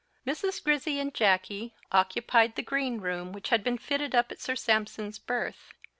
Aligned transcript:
Misses 0.25 0.59
Grizzy 0.59 0.99
and 0.99 1.13
Jacky 1.13 1.75
occupied 1.91 2.55
the 2.55 2.63
green 2.63 3.01
room 3.01 3.31
which 3.33 3.49
had 3.49 3.63
been 3.63 3.77
fitted 3.77 4.15
up 4.15 4.31
at 4.31 4.41
Sir 4.41 4.55
Sampson's 4.55 5.19
birth. 5.19 5.73